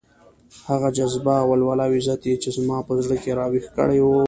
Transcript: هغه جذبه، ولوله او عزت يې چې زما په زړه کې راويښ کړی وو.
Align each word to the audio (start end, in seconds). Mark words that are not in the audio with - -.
هغه 0.69 0.89
جذبه، 0.97 1.35
ولوله 1.49 1.83
او 1.87 1.91
عزت 1.97 2.21
يې 2.29 2.35
چې 2.43 2.49
زما 2.57 2.77
په 2.87 2.93
زړه 3.05 3.15
کې 3.23 3.31
راويښ 3.39 3.65
کړی 3.77 3.99
وو. 4.01 4.17